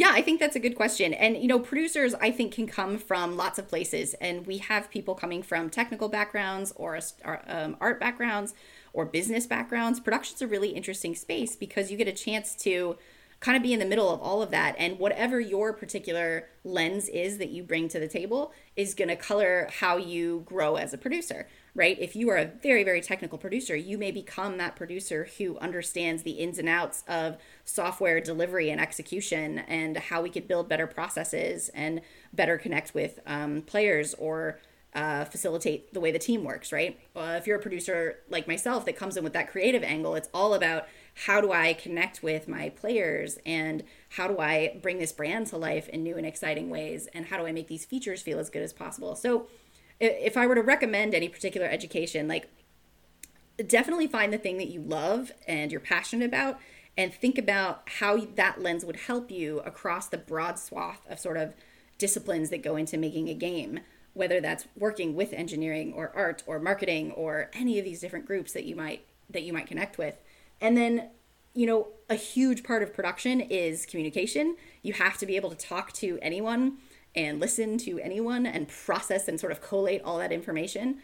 [0.00, 1.12] Yeah, I think that's a good question.
[1.12, 4.14] And, you know, producers, I think, can come from lots of places.
[4.14, 6.98] And we have people coming from technical backgrounds or,
[7.46, 8.54] um, art backgrounds
[8.94, 10.00] or business backgrounds.
[10.00, 12.96] Production's a really interesting space because you get a chance to
[13.40, 14.74] kind of be in the middle of all of that.
[14.78, 19.16] And whatever your particular lens is that you bring to the table is going to
[19.16, 21.96] color how you grow as a producer, right?
[22.00, 26.22] If you are a very, very technical producer, you may become that producer who understands
[26.22, 30.86] the ins and outs of software delivery and execution and how we could build better
[30.86, 32.00] processes and
[32.32, 34.58] better connect with um, players or
[34.94, 36.98] uh, facilitate the way the team works, right?
[37.14, 40.28] Uh, if you're a producer like myself that comes in with that creative angle, it's
[40.34, 40.88] all about
[41.26, 45.56] how do I connect with my players and how do I bring this brand to
[45.56, 48.50] life in new and exciting ways and how do I make these features feel as
[48.50, 49.14] good as possible.
[49.14, 49.46] So,
[50.00, 52.48] if I were to recommend any particular education, like
[53.66, 56.58] definitely find the thing that you love and you're passionate about
[56.96, 61.36] and think about how that lens would help you across the broad swath of sort
[61.36, 61.54] of
[61.98, 63.80] disciplines that go into making a game
[64.12, 68.52] whether that's working with engineering or art or marketing or any of these different groups
[68.52, 70.16] that you might that you might connect with.
[70.60, 71.10] And then
[71.54, 74.56] you know a huge part of production is communication.
[74.82, 76.78] You have to be able to talk to anyone
[77.14, 80.98] and listen to anyone and process and sort of collate all that information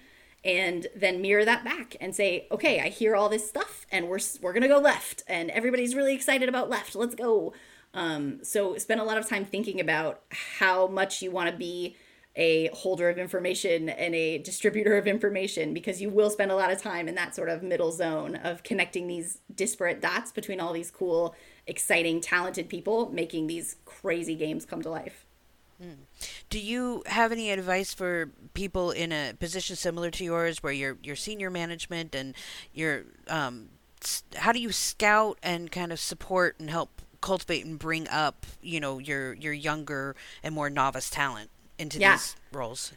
[0.44, 4.18] and then mirror that back and say okay i hear all this stuff and we're
[4.42, 6.94] we're to go left and everybody's really excited about left.
[6.94, 7.52] Let's go.
[7.94, 11.96] Um, so spend a lot of time thinking about how much you want to be
[12.34, 16.70] a holder of information and a distributor of information because you will spend a lot
[16.70, 20.74] of time in that sort of middle zone of connecting these disparate dots between all
[20.74, 21.34] these cool
[21.66, 25.25] exciting talented people making these crazy games come to life
[26.50, 30.96] Do you have any advice for people in a position similar to yours, where you're
[31.02, 32.34] you're senior management and
[32.72, 33.68] you're um,
[34.36, 38.78] how do you scout and kind of support and help cultivate and bring up you
[38.80, 42.12] know your your younger and more novice talent into Yeah.
[42.12, 42.92] these roles?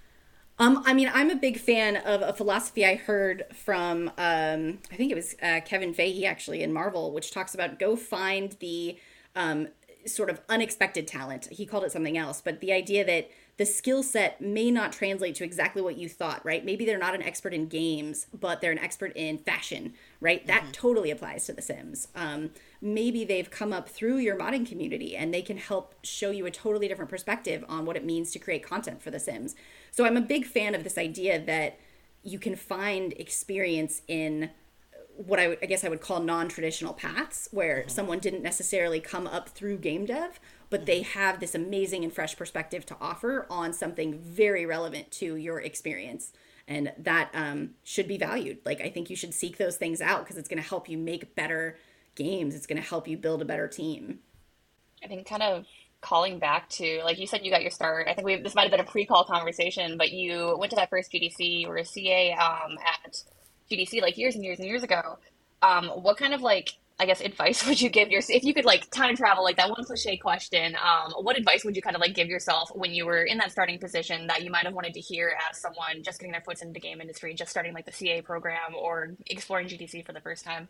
[0.57, 4.95] Um, I mean, I'm a big fan of a philosophy I heard from, um, I
[4.97, 8.97] think it was uh, Kevin Feige actually in Marvel, which talks about go find the
[9.35, 9.69] um,
[10.05, 11.47] sort of unexpected talent.
[11.51, 15.35] He called it something else, but the idea that the skill set may not translate
[15.35, 16.63] to exactly what you thought, right?
[16.63, 20.47] Maybe they're not an expert in games, but they're an expert in fashion, right?
[20.47, 22.07] That totally applies to The Sims.
[22.15, 26.45] Um, maybe they've come up through your modding community and they can help show you
[26.45, 29.55] a totally different perspective on what it means to create content for The Sims.
[29.91, 31.77] So I'm a big fan of this idea that
[32.23, 34.51] you can find experience in
[35.25, 39.27] what I, would- I guess I would call non-traditional paths, where someone didn't necessarily come
[39.27, 43.73] up through game dev, but they have this amazing and fresh perspective to offer on
[43.73, 46.31] something very relevant to your experience,
[46.67, 48.59] and that um, should be valued.
[48.65, 50.97] Like I think you should seek those things out because it's going to help you
[50.97, 51.77] make better
[52.15, 52.55] games.
[52.55, 54.19] It's going to help you build a better team.
[55.03, 55.65] I think kind of
[56.01, 58.07] calling back to like you said you got your start.
[58.07, 60.89] I think we this might have been a pre-call conversation, but you went to that
[60.89, 61.61] first GDC.
[61.61, 63.23] You were a CA um, at
[63.71, 65.17] GDC like years and years and years ago.
[65.61, 68.65] Um, what kind of like I guess advice would you give your if you could
[68.65, 70.75] like time travel like that one cliche question?
[70.75, 73.51] Um, what advice would you kind of like give yourself when you were in that
[73.51, 76.61] starting position that you might have wanted to hear as someone just getting their foot
[76.61, 80.21] into the game industry, just starting like the CA program or exploring GDC for the
[80.21, 80.67] first time?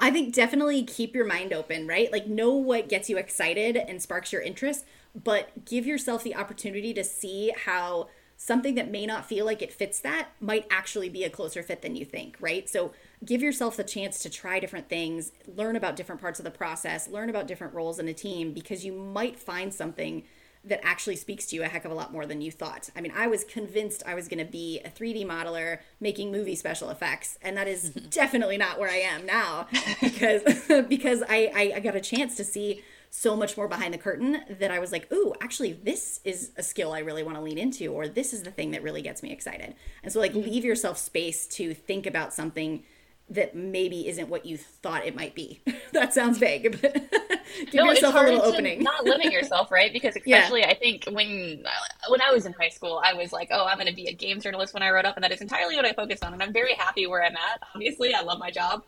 [0.00, 2.10] I think definitely keep your mind open, right?
[2.10, 6.94] Like know what gets you excited and sparks your interest, but give yourself the opportunity
[6.94, 8.08] to see how
[8.44, 11.80] something that may not feel like it fits that might actually be a closer fit
[11.80, 12.68] than you think, right?
[12.68, 12.92] So
[13.24, 17.06] give yourself the chance to try different things, learn about different parts of the process,
[17.06, 20.24] learn about different roles in a team because you might find something
[20.64, 22.90] that actually speaks to you a heck of a lot more than you thought.
[22.96, 26.56] I mean, I was convinced I was going to be a 3D modeler making movie
[26.56, 29.68] special effects, and that is definitely not where I am now
[30.00, 30.42] because
[30.88, 32.82] because I, I I got a chance to see
[33.14, 36.62] so much more behind the curtain that I was like, ooh, actually, this is a
[36.62, 39.22] skill I really want to lean into, or this is the thing that really gets
[39.22, 39.74] me excited.
[40.02, 40.48] And so, like, mm-hmm.
[40.48, 42.84] leave yourself space to think about something
[43.28, 45.60] that maybe isn't what you thought it might be.
[45.92, 46.94] that sounds vague, but
[47.70, 48.82] give no, yourself a little opening.
[48.82, 49.92] not limit yourself, right?
[49.92, 50.38] Because Yeah.
[50.38, 51.66] especially, I think when
[52.08, 54.14] when I was in high school, I was like, "Oh, I'm going to be a
[54.14, 56.42] games journalist." When I wrote up, and that is entirely what I focused on, and
[56.42, 57.62] I'm very happy where I'm at.
[57.74, 58.84] Obviously, I love my job,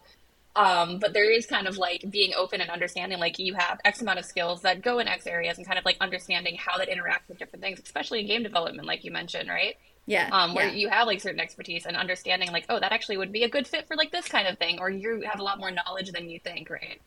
[0.56, 4.02] um, but there is kind of like being open and understanding, like you have X
[4.02, 6.88] amount of skills that go in X areas, and kind of like understanding how that
[6.88, 9.76] interacts with different things, especially in game development, like you mentioned, right?
[10.06, 10.74] yeah, um, where yeah.
[10.74, 13.66] you have like certain expertise and understanding like oh that actually would be a good
[13.66, 16.28] fit for like this kind of thing or you have a lot more knowledge than
[16.28, 17.00] you think right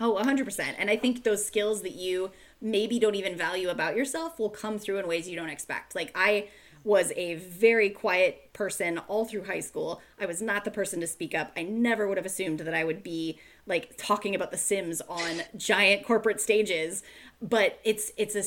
[0.00, 0.74] Oh, 100%.
[0.76, 4.78] And I think those skills that you maybe don't even value about yourself will come
[4.78, 5.94] through in ways you don't expect.
[5.94, 6.48] Like, I
[6.84, 10.00] was a very quiet person all through high school.
[10.20, 11.50] I was not the person to speak up.
[11.56, 15.42] I never would have assumed that I would be like talking about The Sims on
[15.56, 17.02] giant corporate stages.
[17.40, 18.44] But it's, it's a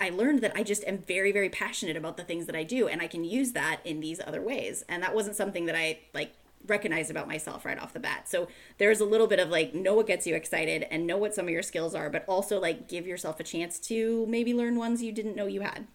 [0.00, 2.88] I learned that I just am very, very passionate about the things that I do,
[2.88, 4.84] and I can use that in these other ways.
[4.88, 6.32] And that wasn't something that I like
[6.66, 8.28] recognized about myself right off the bat.
[8.28, 11.34] So there's a little bit of like know what gets you excited and know what
[11.34, 14.76] some of your skills are, but also like give yourself a chance to maybe learn
[14.76, 15.86] ones you didn't know you had.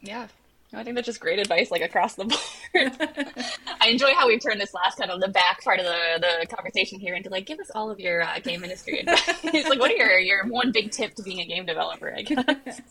[0.00, 0.28] yeah
[0.72, 2.40] I think that's just great advice, like across the board.
[3.80, 6.46] I enjoy how we've turned this last kind of the back part of the, the
[6.46, 9.68] conversation here into like, give us all of your uh, game industry advice.
[9.68, 12.14] like, what are your your one big tip to being a game developer?
[12.14, 12.80] I guess.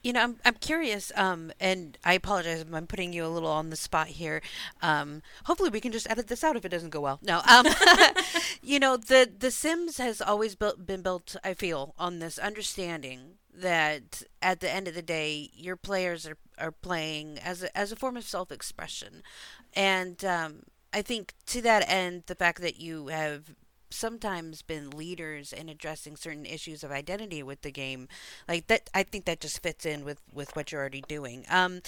[0.00, 3.50] You know, I'm I'm curious, um, and I apologize if I'm putting you a little
[3.50, 4.40] on the spot here.
[4.80, 7.18] Um, hopefully, we can just edit this out if it doesn't go well.
[7.20, 7.66] No, um,
[8.62, 11.34] you know, the the Sims has always built, been built.
[11.42, 16.36] I feel on this understanding that at the end of the day, your players are
[16.58, 19.22] are playing as a, as a form of self expression,
[19.74, 23.54] and um, I think to that end, the fact that you have
[23.90, 28.08] sometimes been leaders in addressing certain issues of identity with the game
[28.48, 31.44] like that i think that just fits in with with what you're already doing.
[31.48, 31.80] Um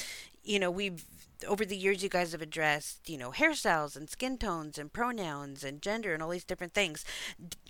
[0.42, 1.04] you know we've
[1.48, 5.64] over the years you guys have addressed you know hairstyles and skin tones and pronouns
[5.64, 7.04] and gender and all these different things.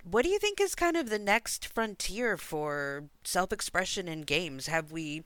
[0.08, 4.66] What do you think is kind of the next frontier for self-expression in games?
[4.66, 5.24] Have we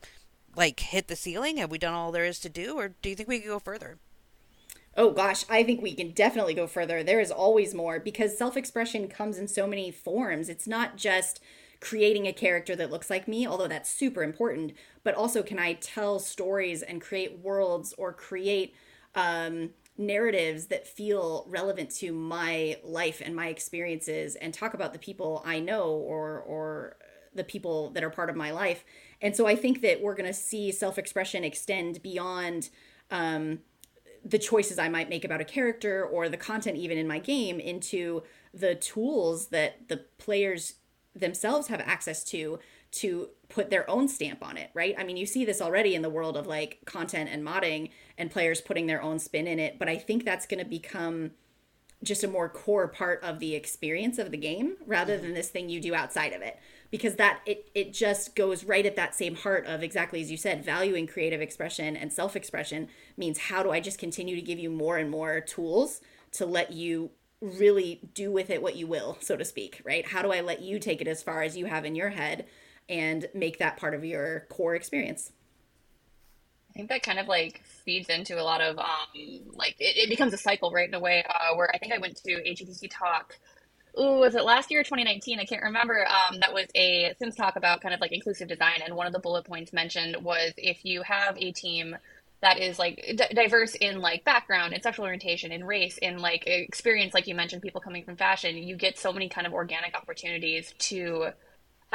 [0.55, 1.57] like hit the ceiling?
[1.57, 2.77] Have we done all there is to do?
[2.77, 3.97] Or do you think we could go further
[4.97, 7.03] Oh gosh, I think we can definitely go further.
[7.03, 10.47] There is always more because self expression comes in so many forms.
[10.47, 11.41] It's not just
[11.81, 14.71] creating a character that looks like me, although that's super important,
[15.03, 18.73] but also can I tell stories and create worlds or create
[19.15, 24.99] um, narratives that feel relevant to my life and my experiences and talk about the
[24.99, 26.95] people I know or, or
[27.33, 28.85] the people that are part of my life.
[29.21, 32.69] And so I think that we're going to see self expression extend beyond.
[33.11, 33.59] Um,
[34.25, 37.59] the choices I might make about a character or the content even in my game
[37.59, 40.75] into the tools that the players
[41.15, 42.59] themselves have access to
[42.91, 44.95] to put their own stamp on it, right?
[44.97, 48.31] I mean, you see this already in the world of like content and modding and
[48.31, 51.31] players putting their own spin in it, but I think that's going to become
[52.05, 55.25] just a more core part of the experience of the game rather mm-hmm.
[55.25, 56.57] than this thing you do outside of it.
[56.91, 60.37] Because that it it just goes right at that same heart of exactly as you
[60.37, 62.87] said valuing creative expression and self-expression
[63.17, 65.99] means how do i just continue to give you more and more tools
[66.31, 67.09] to let you
[67.41, 70.07] really do with it what you will so to speak right?
[70.07, 72.45] How do i let you take it as far as you have in your head
[72.87, 75.33] and make that part of your core experience
[76.75, 79.07] I think that kind of like feeds into a lot of um
[79.53, 80.87] like it, it becomes a cycle, right?
[80.87, 83.37] In a way, uh, where I think I went to GDC talk.
[83.97, 85.39] Ooh, was it last year 2019?
[85.39, 86.05] I can't remember.
[86.05, 89.13] Um, that was a Sims talk about kind of like inclusive design, and one of
[89.13, 91.95] the bullet points mentioned was if you have a team
[92.41, 96.43] that is like d- diverse in like background and sexual orientation and race and like
[96.45, 99.95] experience, like you mentioned, people coming from fashion, you get so many kind of organic
[99.95, 101.29] opportunities to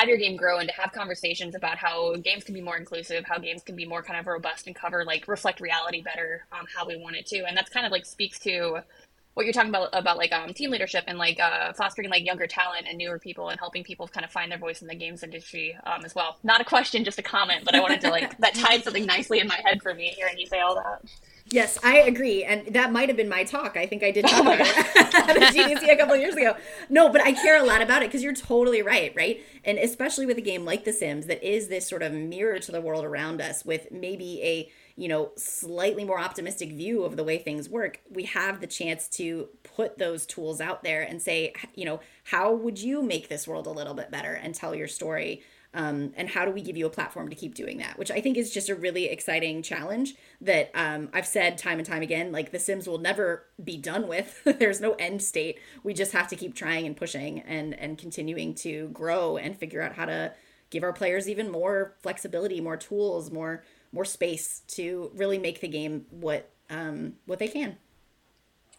[0.01, 3.25] have your game grow and to have conversations about how games can be more inclusive,
[3.27, 6.67] how games can be more kind of robust and cover like reflect reality better, um,
[6.75, 8.79] how we want it to, and that's kind of like speaks to
[9.35, 12.47] what you're talking about about like um, team leadership and like uh, fostering like younger
[12.47, 15.23] talent and newer people and helping people kind of find their voice in the games
[15.23, 16.39] industry um, as well.
[16.43, 19.41] Not a question, just a comment, but I wanted to like that tied something nicely
[19.41, 21.03] in my head for me hearing you say all that.
[21.53, 23.77] Yes, I agree, and that might have been my talk.
[23.77, 26.55] I think I did talk about it at a GDC a couple of years ago.
[26.89, 29.41] No, but I care a lot about it because you're totally right, right?
[29.65, 32.71] And especially with a game like The Sims that is this sort of mirror to
[32.71, 37.25] the world around us, with maybe a you know slightly more optimistic view of the
[37.25, 38.01] way things work.
[38.11, 42.53] We have the chance to put those tools out there and say, you know, how
[42.53, 45.43] would you make this world a little bit better and tell your story?
[45.73, 47.97] Um, and how do we give you a platform to keep doing that?
[47.99, 51.87] Which i think is just a really exciting challenge that um, i've said time and
[51.87, 54.43] time again like the sims will never be done with.
[54.59, 55.59] There's no end state.
[55.83, 59.81] We just have to keep trying and pushing and and continuing to grow and figure
[59.81, 60.35] out how to
[60.69, 65.69] give our players even more flexibility more tools more more space to really make the
[65.69, 67.77] game what um, what they can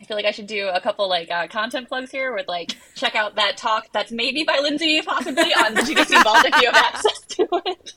[0.02, 2.76] I feel like I should do a couple like uh, content plugs here with like
[2.96, 6.72] check out that talk that's maybe by Lyndsay possibly on the GDC Vault if you
[6.72, 7.94] have access to it.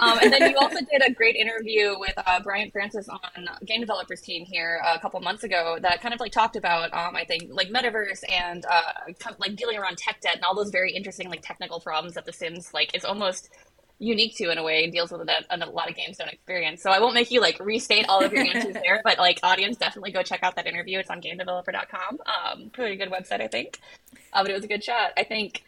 [0.00, 3.80] um, and then you also did a great interview with uh, Brian Francis on game
[3.80, 7.24] developers team here a couple months ago that kind of like talked about um, I
[7.24, 8.82] think like metaverse and uh,
[9.38, 12.32] like dealing around tech debt and all those very interesting like technical problems that The
[12.32, 13.50] Sims like is almost
[13.98, 16.82] unique to in a way and deals with that a lot of games don't experience.
[16.82, 19.76] So I won't make you like restate all of your answers there, but like audience
[19.76, 20.98] definitely go check out that interview.
[20.98, 22.18] It's on gamedeveloper.com.
[22.26, 23.80] Um, pretty good website, I think.
[24.32, 25.12] Uh, but it was a good shot.
[25.16, 25.64] I think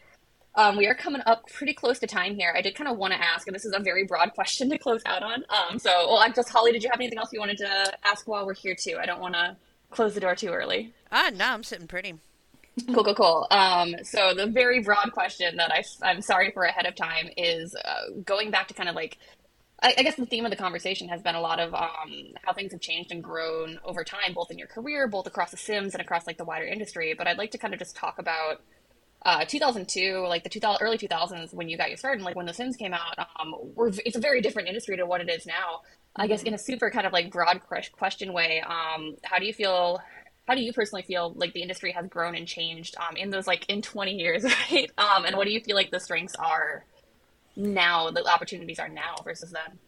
[0.55, 2.53] um, we are coming up pretty close to time here.
[2.55, 4.77] I did kind of want to ask, and this is a very broad question to
[4.77, 5.45] close out on.
[5.49, 6.71] Um, so, well, I'm just Holly.
[6.71, 8.97] Did you have anything else you wanted to ask while we're here too?
[8.99, 9.55] I don't want to
[9.91, 10.93] close the door too early.
[11.11, 12.15] Ah, no, I'm sitting pretty
[12.93, 13.47] cool, cool, cool.
[13.51, 17.75] Um, so the very broad question that I, I'm sorry for ahead of time is
[17.75, 19.17] uh, going back to kind of like,
[19.81, 22.53] I, I, guess the theme of the conversation has been a lot of um, how
[22.53, 25.93] things have changed and grown over time, both in your career, both across the Sims
[25.93, 27.13] and across like the wider industry.
[27.17, 28.61] But I'd like to kind of just talk about
[29.23, 32.45] uh, 2002, like the 2000, early 2000s when you got your start and like when
[32.45, 33.17] the Sims came out.
[33.39, 33.55] Um,
[34.05, 35.81] it's a very different industry to what it is now.
[36.15, 37.61] I guess in a super kind of like broad
[37.91, 40.01] question way, um, how do you feel
[40.47, 43.47] how do you personally feel like the industry has grown and changed um, in those
[43.47, 44.89] like in 20 years right?
[44.97, 46.85] Um, and what do you feel like the strengths are
[47.55, 49.79] now the opportunities are now versus then?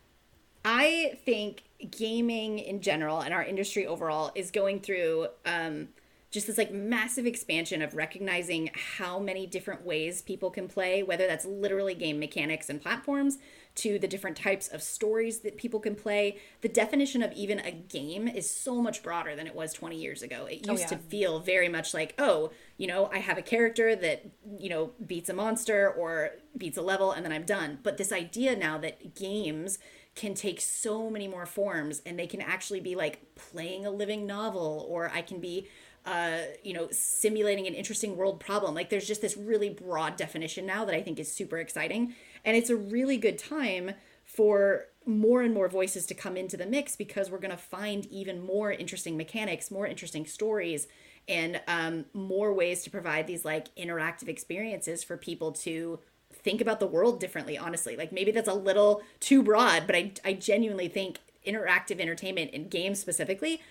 [0.66, 5.88] I think gaming in general and our industry overall is going through um,
[6.32, 11.26] just this like massive expansion of recognizing how many different ways people can play whether
[11.26, 13.38] that's literally game mechanics and platforms
[13.80, 16.38] to the different types of stories that people can play.
[16.62, 20.22] The definition of even a game is so much broader than it was 20 years
[20.22, 20.46] ago.
[20.46, 20.98] It oh, used oh, yeah.
[20.98, 24.26] to feel very much like, oh, you know, I have a character that,
[24.58, 27.80] you know, beats a monster or beats a level and then I'm done.
[27.84, 29.80] But this idea now that games
[30.16, 34.28] can take so many more forms and they can actually be like playing a living
[34.28, 35.68] novel or I can be
[36.06, 38.74] uh, you know, simulating an interesting world problem.
[38.74, 42.16] Like there's just this really broad definition now that I think is super exciting.
[42.46, 43.92] And it's a really good time
[44.24, 48.06] for more and more voices to come into the mix because we're going to find
[48.08, 50.88] even more interesting mechanics, more interesting stories,
[51.28, 56.00] and um, more ways to provide these like interactive experiences for people to
[56.32, 57.96] think about the world differently, honestly.
[57.96, 62.70] Like maybe that's a little too broad, but I, I genuinely think interactive entertainment and
[62.70, 63.62] games specifically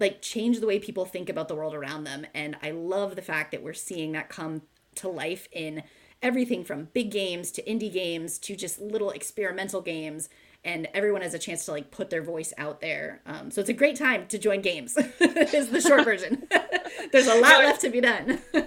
[0.00, 3.22] like change the way people think about the world around them and i love the
[3.22, 4.62] fact that we're seeing that come
[4.94, 5.82] to life in
[6.22, 10.28] everything from big games to indie games to just little experimental games
[10.64, 13.20] and everyone has a chance to like put their voice out there.
[13.26, 16.46] Um, so it's a great time to join games is the short version.
[17.12, 18.40] There's a lot left to be done.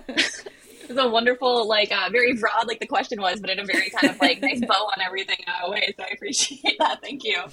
[0.89, 3.89] It's a wonderful like uh, very broad like the question was but in a very
[3.91, 5.93] kind of like nice bow on everything uh, way.
[5.95, 7.01] So i appreciate that.
[7.01, 7.43] Thank you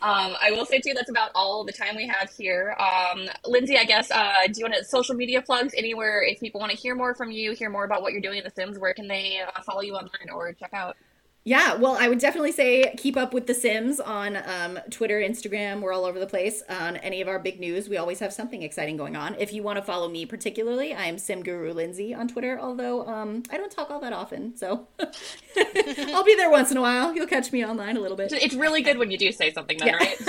[0.00, 2.76] um, I will say too, that's about all the time we have here.
[2.78, 6.60] Um, Lyndsay, I guess, uh, do you want to social media plugs anywhere if people
[6.60, 8.78] want to hear more from you, hear more about what you're doing in The Sims?
[8.78, 10.96] Where can they uh, follow you online or check out?
[11.44, 15.80] Yeah, well, I would definitely say keep up with The Sims on um, Twitter, Instagram.
[15.80, 16.62] We're all over the place.
[16.68, 19.34] On any of our big news, we always have something exciting going on.
[19.38, 23.06] If you want to follow me particularly, I am Sim Guru Lyndsay on Twitter, although
[23.06, 24.56] um, I don't talk all that often.
[24.56, 27.14] So I'll be there once in a while.
[27.14, 28.30] You'll catch me online a little bit.
[28.32, 29.96] It's really good when you do say something, then, yeah.
[29.96, 30.16] right?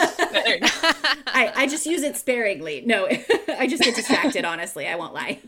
[1.28, 2.84] I, I just use it sparingly.
[2.86, 3.08] No,
[3.50, 4.88] I just get distracted, honestly.
[4.88, 5.40] I won't lie.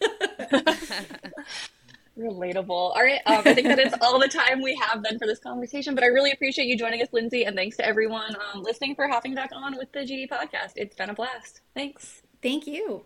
[2.18, 2.70] Relatable.
[2.70, 3.22] All right.
[3.26, 6.04] Um, I think that is all the time we have then for this conversation, but
[6.04, 9.34] I really appreciate you joining us, Lyndsay, and thanks to everyone um, listening for hopping
[9.34, 10.74] back on with the GD podcast.
[10.76, 11.62] It's been a blast.
[11.74, 12.22] Thanks.
[12.42, 13.06] Thank you.